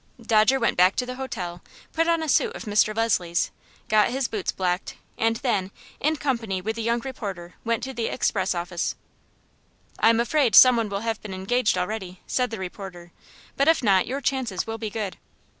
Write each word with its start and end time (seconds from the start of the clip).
Dodger 0.19 0.59
went 0.59 0.77
back 0.77 0.95
to 0.95 1.05
the 1.05 1.13
hotel, 1.17 1.61
put 1.93 2.07
on 2.07 2.23
a 2.23 2.27
suit 2.27 2.55
of 2.55 2.63
Mr. 2.65 2.97
Leslie's, 2.97 3.51
got 3.87 4.09
his 4.09 4.27
boots 4.27 4.51
blacked, 4.51 4.95
and 5.15 5.35
then, 5.35 5.69
in 5.99 6.15
company 6.15 6.59
with 6.59 6.75
the 6.75 6.81
young 6.81 7.01
reporter, 7.01 7.53
went 7.63 7.83
to 7.83 7.93
the 7.93 8.07
express 8.07 8.55
office. 8.55 8.95
"I 9.99 10.09
am 10.09 10.19
afraid 10.19 10.55
some 10.55 10.75
one 10.75 10.89
will 10.89 11.01
have 11.01 11.21
been 11.21 11.35
engaged 11.35 11.77
already," 11.77 12.19
said 12.25 12.49
the 12.49 12.57
reporter; 12.57 13.11
"but 13.55 13.67
if 13.67 13.83
not, 13.83 14.07
your 14.07 14.21
chances 14.21 14.65
will 14.65 14.79
be 14.79 14.89
good." 14.89 15.17